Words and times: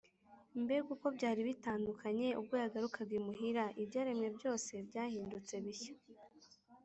Mbega 0.61 0.87
uko 0.95 1.07
byari 1.17 1.41
bitandukanye 1.49 2.27
ubwo 2.39 2.55
yagarukaga 2.63 3.13
imihura! 3.19 3.63
Ibyaremwe 3.81 4.27
byose 4.37 4.71
byahindutse 4.87 5.53
bishya 5.63 5.93